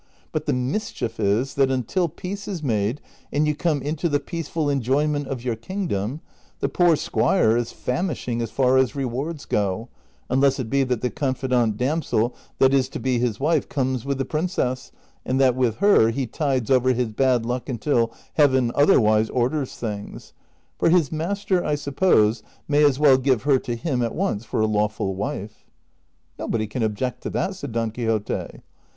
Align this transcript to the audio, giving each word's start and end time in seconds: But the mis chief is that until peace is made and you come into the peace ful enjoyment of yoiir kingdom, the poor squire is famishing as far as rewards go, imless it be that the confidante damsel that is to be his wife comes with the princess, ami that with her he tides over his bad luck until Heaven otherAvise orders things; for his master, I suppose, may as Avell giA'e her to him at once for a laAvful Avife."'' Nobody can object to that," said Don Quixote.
But 0.31 0.47
the 0.47 0.53
mis 0.53 0.89
chief 0.91 1.19
is 1.19 1.53
that 1.53 1.69
until 1.69 2.09
peace 2.09 2.47
is 2.47 2.63
made 2.63 3.01
and 3.31 3.45
you 3.45 3.53
come 3.53 3.83
into 3.83 4.09
the 4.09 4.19
peace 4.19 4.47
ful 4.47 4.67
enjoyment 4.67 5.27
of 5.27 5.41
yoiir 5.41 5.61
kingdom, 5.61 6.21
the 6.59 6.69
poor 6.69 6.95
squire 6.95 7.55
is 7.55 7.71
famishing 7.71 8.41
as 8.41 8.49
far 8.49 8.77
as 8.77 8.95
rewards 8.95 9.45
go, 9.45 9.89
imless 10.27 10.59
it 10.59 10.71
be 10.71 10.83
that 10.85 11.01
the 11.01 11.11
confidante 11.11 11.77
damsel 11.77 12.33
that 12.57 12.73
is 12.73 12.89
to 12.89 12.99
be 12.99 13.19
his 13.19 13.39
wife 13.39 13.69
comes 13.69 14.03
with 14.03 14.17
the 14.17 14.25
princess, 14.25 14.91
ami 15.23 15.37
that 15.37 15.55
with 15.55 15.75
her 15.75 16.09
he 16.09 16.25
tides 16.25 16.71
over 16.71 16.93
his 16.93 17.11
bad 17.11 17.45
luck 17.45 17.69
until 17.69 18.11
Heaven 18.33 18.71
otherAvise 18.71 19.29
orders 19.31 19.75
things; 19.75 20.33
for 20.79 20.89
his 20.89 21.11
master, 21.11 21.63
I 21.63 21.75
suppose, 21.75 22.41
may 22.67 22.83
as 22.83 22.97
Avell 22.97 23.19
giA'e 23.19 23.41
her 23.41 23.59
to 23.59 23.75
him 23.75 24.01
at 24.01 24.15
once 24.15 24.45
for 24.45 24.63
a 24.63 24.67
laAvful 24.67 25.15
Avife."'' 25.15 25.65
Nobody 26.39 26.65
can 26.65 26.81
object 26.81 27.21
to 27.21 27.29
that," 27.29 27.53
said 27.53 27.71
Don 27.71 27.91
Quixote. 27.91 28.61